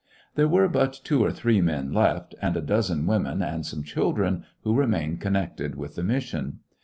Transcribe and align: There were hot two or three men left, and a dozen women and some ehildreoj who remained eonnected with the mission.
There 0.33 0.47
were 0.47 0.67
hot 0.67 0.99
two 1.03 1.23
or 1.23 1.31
three 1.31 1.61
men 1.61 1.93
left, 1.93 2.33
and 2.41 2.57
a 2.57 2.61
dozen 2.61 3.05
women 3.05 3.43
and 3.43 3.63
some 3.63 3.83
ehildreoj 3.83 4.41
who 4.63 4.73
remained 4.73 5.19
eonnected 5.21 5.75
with 5.75 5.93
the 5.93 6.01
mission. 6.03 6.61